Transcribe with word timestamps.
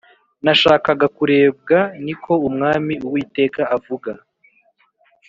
Nashakaga 0.43 1.05
kurebwa 1.15 1.79
Ni 2.03 2.13
ko 2.23 2.33
Umwami 2.47 2.93
Uwiteka 3.07 3.61
avuga 3.75 4.11